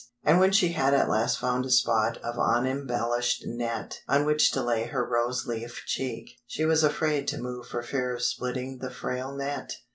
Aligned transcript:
And 0.23 0.39
when 0.39 0.51
she 0.51 0.69
had 0.71 0.95
at 0.95 1.09
last 1.11 1.37
found 1.37 1.63
a 1.63 1.69
spot 1.69 2.17
of 2.23 2.39
unembellished 2.39 3.43
net 3.45 4.01
on 4.07 4.25
which 4.25 4.49
to 4.53 4.63
lay 4.63 4.85
her 4.85 5.05
rose 5.05 5.45
leaf 5.45 5.83
cheek, 5.85 6.39
she 6.47 6.65
was 6.65 6.83
afraid 6.83 7.27
to 7.27 7.37
move 7.37 7.67
for 7.67 7.83
fear 7.83 8.15
of 8.15 8.23
splitting 8.23 8.79
the 8.79 8.89
frail 8.89 9.31
net. 9.35 9.73